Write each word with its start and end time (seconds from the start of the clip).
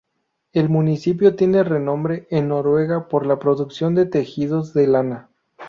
El 0.51 0.67
municipio 0.67 1.35
tiene 1.35 1.63
renombre 1.63 2.25
en 2.31 2.47
Noruega 2.47 3.07
por 3.07 3.27
la 3.27 3.37
producción 3.37 3.93
de 3.93 4.07
tejidos 4.07 4.73
de 4.73 4.87
lana. 4.87 5.29